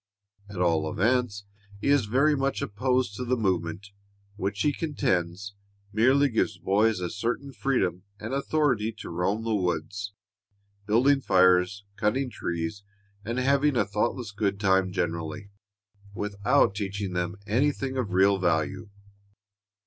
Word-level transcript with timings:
At 0.49 0.57
all 0.59 0.91
events, 0.91 1.45
he 1.79 1.89
is 1.89 2.05
very 2.07 2.35
much 2.35 2.63
opposed 2.63 3.15
to 3.17 3.23
the 3.23 3.37
movement, 3.37 3.91
which 4.35 4.61
he 4.63 4.73
contends 4.73 5.53
merely 5.93 6.27
gives 6.27 6.57
boys 6.57 6.99
a 6.99 7.07
certain 7.11 7.53
freedom 7.53 8.01
and 8.19 8.33
authority 8.33 8.91
to 8.93 9.11
roam 9.11 9.43
the 9.43 9.53
woods, 9.53 10.13
building 10.87 11.21
fires, 11.21 11.85
cutting 11.97 12.31
trees, 12.31 12.83
and 13.23 13.37
having 13.37 13.77
a 13.77 13.85
thoughtless 13.85 14.31
good 14.31 14.59
time 14.59 14.91
generally, 14.91 15.51
without 16.15 16.73
teaching 16.73 17.13
them 17.13 17.35
anything 17.45 17.95
of 17.95 18.11
real 18.11 18.39
value." 18.39 18.89